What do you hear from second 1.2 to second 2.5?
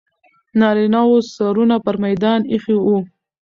سرونه پر میدان